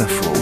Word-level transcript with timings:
Info. 0.00 0.32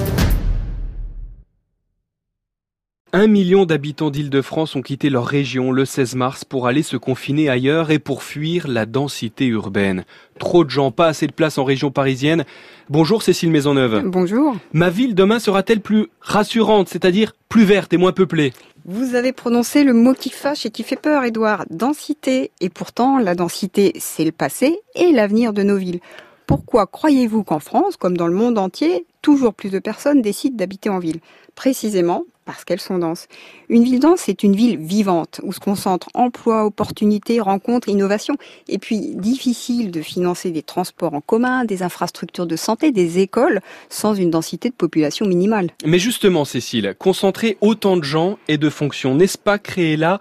Un 3.12 3.26
million 3.26 3.66
d'habitants 3.66 4.10
d'Île-de-France 4.10 4.76
ont 4.76 4.80
quitté 4.80 5.10
leur 5.10 5.26
région 5.26 5.72
le 5.72 5.84
16 5.84 6.14
mars 6.14 6.44
pour 6.44 6.66
aller 6.66 6.82
se 6.82 6.96
confiner 6.96 7.50
ailleurs 7.50 7.90
et 7.90 7.98
pour 7.98 8.22
fuir 8.22 8.66
la 8.66 8.86
densité 8.86 9.46
urbaine. 9.46 10.04
Trop 10.38 10.64
de 10.64 10.70
gens, 10.70 10.90
pas 10.90 11.08
assez 11.08 11.26
de 11.26 11.32
place 11.32 11.58
en 11.58 11.64
région 11.64 11.90
parisienne. 11.90 12.44
Bonjour 12.88 13.22
Cécile 13.22 13.50
Maisonneuve. 13.50 14.02
Bonjour. 14.06 14.56
Ma 14.72 14.88
ville 14.88 15.14
demain 15.14 15.38
sera-t-elle 15.38 15.80
plus 15.80 16.06
rassurante, 16.20 16.88
c'est-à-dire 16.88 17.34
plus 17.50 17.64
verte 17.64 17.92
et 17.92 17.98
moins 17.98 18.12
peuplée? 18.12 18.52
Vous 18.86 19.14
avez 19.14 19.32
prononcé 19.32 19.84
le 19.84 19.92
mot 19.92 20.14
qui 20.14 20.30
fâche 20.30 20.64
et 20.64 20.70
qui 20.70 20.82
fait 20.82 20.96
peur, 20.96 21.24
Édouard. 21.24 21.66
Densité. 21.68 22.52
Et 22.60 22.70
pourtant, 22.70 23.18
la 23.18 23.34
densité, 23.34 23.92
c'est 23.98 24.24
le 24.24 24.32
passé 24.32 24.78
et 24.94 25.12
l'avenir 25.12 25.52
de 25.52 25.62
nos 25.62 25.76
villes. 25.76 26.00
Pourquoi 26.46 26.86
croyez-vous 26.86 27.44
qu'en 27.44 27.60
France, 27.60 27.96
comme 27.96 28.16
dans 28.16 28.26
le 28.26 28.34
monde 28.34 28.58
entier, 28.58 29.06
toujours 29.22 29.54
plus 29.54 29.70
de 29.70 29.78
personnes 29.78 30.20
décident 30.20 30.56
d'habiter 30.56 30.90
en 30.90 30.98
ville 30.98 31.20
Précisément 31.54 32.24
parce 32.44 32.64
qu'elles 32.64 32.80
sont 32.80 32.98
denses. 32.98 33.28
Une 33.68 33.84
ville 33.84 34.00
dense, 34.00 34.22
c'est 34.24 34.42
une 34.42 34.56
ville 34.56 34.76
vivante, 34.76 35.40
où 35.44 35.52
se 35.52 35.60
concentrent 35.60 36.08
emploi, 36.14 36.64
opportunités, 36.64 37.40
rencontres, 37.40 37.88
innovations. 37.88 38.36
Et 38.68 38.78
puis, 38.78 39.14
difficile 39.14 39.90
de 39.90 40.02
financer 40.02 40.50
des 40.50 40.62
transports 40.62 41.14
en 41.14 41.20
commun, 41.20 41.64
des 41.64 41.82
infrastructures 41.82 42.46
de 42.46 42.56
santé, 42.56 42.90
des 42.90 43.20
écoles, 43.20 43.60
sans 43.88 44.14
une 44.14 44.30
densité 44.30 44.70
de 44.70 44.74
population 44.74 45.26
minimale. 45.26 45.70
Mais 45.84 45.98
justement, 45.98 46.44
Cécile, 46.44 46.94
concentrer 46.98 47.58
autant 47.60 47.96
de 47.96 48.04
gens 48.04 48.38
et 48.48 48.58
de 48.58 48.70
fonctions, 48.70 49.14
n'est-ce 49.14 49.38
pas 49.38 49.58
créer 49.58 49.96
là 49.96 50.18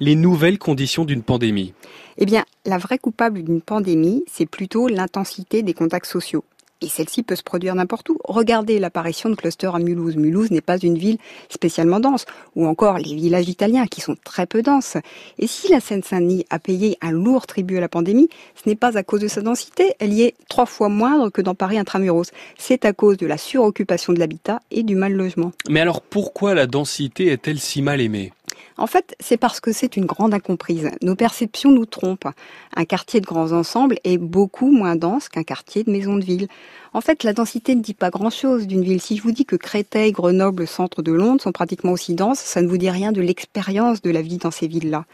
les 0.00 0.14
nouvelles 0.14 0.58
conditions 0.58 1.04
d'une 1.04 1.22
pandémie? 1.22 1.74
Eh 2.18 2.26
bien, 2.26 2.44
la 2.64 2.78
vraie 2.78 2.98
coupable 2.98 3.42
d'une 3.42 3.60
pandémie, 3.60 4.24
c'est 4.30 4.46
plutôt 4.46 4.86
l'intensité 4.86 5.62
des 5.62 5.74
contacts 5.74 6.06
sociaux. 6.06 6.44
Et 6.84 6.88
celle-ci 6.88 7.22
peut 7.22 7.34
se 7.34 7.42
produire 7.42 7.74
n'importe 7.74 8.10
où. 8.10 8.18
Regardez 8.24 8.78
l'apparition 8.78 9.30
de 9.30 9.34
clusters 9.36 9.74
à 9.74 9.78
Mulhouse. 9.78 10.16
Mulhouse 10.16 10.50
n'est 10.50 10.60
pas 10.60 10.76
une 10.76 10.98
ville 10.98 11.16
spécialement 11.48 11.98
dense. 11.98 12.26
Ou 12.56 12.66
encore 12.66 12.98
les 12.98 13.14
villages 13.14 13.48
italiens 13.48 13.86
qui 13.86 14.02
sont 14.02 14.16
très 14.22 14.44
peu 14.44 14.60
denses. 14.60 14.98
Et 15.38 15.46
si 15.46 15.68
la 15.68 15.80
Seine-Saint-Denis 15.80 16.44
a 16.50 16.58
payé 16.58 16.98
un 17.00 17.10
lourd 17.10 17.46
tribut 17.46 17.78
à 17.78 17.80
la 17.80 17.88
pandémie, 17.88 18.28
ce 18.62 18.68
n'est 18.68 18.76
pas 18.76 18.98
à 18.98 19.02
cause 19.02 19.22
de 19.22 19.28
sa 19.28 19.40
densité. 19.40 19.94
Elle 19.98 20.12
y 20.12 20.24
est 20.24 20.34
trois 20.50 20.66
fois 20.66 20.90
moindre 20.90 21.30
que 21.30 21.40
dans 21.40 21.54
Paris 21.54 21.78
intramuros. 21.78 22.30
C'est 22.58 22.84
à 22.84 22.92
cause 22.92 23.16
de 23.16 23.26
la 23.26 23.38
suroccupation 23.38 24.12
de 24.12 24.18
l'habitat 24.18 24.60
et 24.70 24.82
du 24.82 24.94
mal 24.94 25.14
logement. 25.14 25.52
Mais 25.70 25.80
alors 25.80 26.02
pourquoi 26.02 26.52
la 26.52 26.66
densité 26.66 27.28
est-elle 27.28 27.60
si 27.60 27.80
mal 27.80 28.02
aimée? 28.02 28.30
En 28.76 28.86
fait, 28.86 29.14
c'est 29.20 29.36
parce 29.36 29.60
que 29.60 29.72
c'est 29.72 29.96
une 29.96 30.04
grande 30.04 30.34
incomprise. 30.34 30.90
Nos 31.00 31.14
perceptions 31.14 31.70
nous 31.70 31.86
trompent. 31.86 32.28
Un 32.74 32.84
quartier 32.84 33.20
de 33.20 33.26
grands 33.26 33.52
ensembles 33.52 33.98
est 34.02 34.18
beaucoup 34.18 34.70
moins 34.70 34.96
dense 34.96 35.28
qu'un 35.28 35.44
quartier 35.44 35.84
de 35.84 35.92
maisons 35.92 36.16
de 36.16 36.24
ville. 36.24 36.48
En 36.92 37.00
fait, 37.00 37.22
la 37.22 37.32
densité 37.32 37.74
ne 37.74 37.80
dit 37.80 37.94
pas 37.94 38.10
grand-chose 38.10 38.66
d'une 38.66 38.82
ville. 38.82 39.00
Si 39.00 39.16
je 39.16 39.22
vous 39.22 39.30
dis 39.30 39.44
que 39.44 39.54
Créteil, 39.54 40.10
Grenoble, 40.10 40.66
centre 40.66 41.02
de 41.02 41.12
Londres 41.12 41.40
sont 41.40 41.52
pratiquement 41.52 41.92
aussi 41.92 42.14
denses, 42.14 42.40
ça 42.40 42.62
ne 42.62 42.68
vous 42.68 42.76
dit 42.76 42.90
rien 42.90 43.12
de 43.12 43.20
l'expérience 43.20 44.02
de 44.02 44.10
la 44.10 44.22
vie 44.22 44.38
dans 44.38 44.50
ces 44.50 44.66
villes-là. 44.66 45.04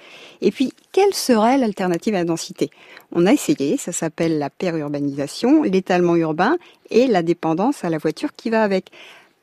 Et 0.40 0.50
puis, 0.50 0.72
quelle 0.92 1.14
serait 1.14 1.58
l'alternative 1.58 2.14
à 2.14 2.18
la 2.18 2.24
densité? 2.24 2.70
On 3.12 3.26
a 3.26 3.32
essayé, 3.32 3.76
ça 3.76 3.92
s'appelle 3.92 4.38
la 4.38 4.48
pérurbanisation, 4.48 5.62
l'étalement 5.62 6.16
urbain 6.16 6.56
et 6.90 7.06
la 7.06 7.22
dépendance 7.22 7.84
à 7.84 7.90
la 7.90 7.98
voiture 7.98 8.30
qui 8.34 8.48
va 8.48 8.62
avec. 8.62 8.90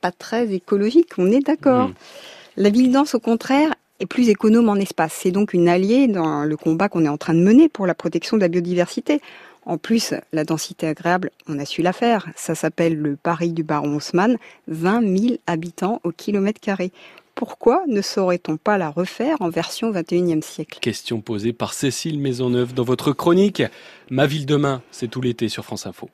Pas 0.02 0.12
très 0.12 0.54
écologique, 0.54 1.14
on 1.18 1.32
est 1.32 1.46
d'accord. 1.46 1.90
Mmh. 1.90 1.94
La 2.58 2.70
ville 2.70 2.92
dense, 2.92 3.16
au 3.16 3.20
contraire, 3.20 3.74
est 4.00 4.06
plus 4.06 4.30
économe 4.30 4.70
en 4.70 4.76
espace. 4.76 5.14
C'est 5.22 5.32
donc 5.32 5.54
une 5.54 5.68
alliée 5.68 6.08
dans 6.08 6.44
le 6.44 6.58
combat 6.58 6.90
qu'on 6.90 7.06
est 7.06 7.10
en 7.10 7.18
train 7.18 7.34
de 7.34 7.40
mener 7.42 7.70
pour 7.70 7.88
la 7.88 7.96
protection 7.96 8.38
de 8.38 8.42
la 8.42 8.48
biodiversité. 8.48 9.22
En 9.66 9.78
plus, 9.78 10.14
la 10.32 10.46
densité 10.46 10.88
agréable, 10.88 11.32
on 11.48 11.60
a 11.60 11.66
su 11.66 11.82
la 11.82 11.92
faire. 11.92 12.28
Ça 12.36 12.56
s'appelle 12.56 12.96
le 12.96 13.18
Paris 13.18 13.52
du 13.52 13.64
baron 13.64 13.98
Haussmann, 13.98 14.38
20 14.68 15.18
000 15.18 15.36
habitants 15.46 16.00
au 16.04 16.12
kilomètre 16.12 16.62
carré. 16.62 16.92
Pourquoi 17.36 17.84
ne 17.88 18.02
saurait-on 18.02 18.58
pas 18.58 18.80
la 18.80 18.90
refaire 18.90 19.38
en 19.42 19.50
version 19.50 19.92
21e 19.92 20.42
siècle? 20.42 20.80
Question 20.82 21.22
posée 21.22 21.54
par 21.54 21.74
Cécile 21.74 22.20
Maisonneuve 22.20 22.74
dans 22.74 22.84
votre 22.84 23.12
chronique. 23.12 23.62
Ma 24.10 24.26
ville 24.26 24.48
demain, 24.48 24.82
c'est 24.90 25.08
tout 25.08 25.22
l'été 25.22 25.48
sur 25.48 25.64
France 25.64 25.86
Info. 25.86 26.10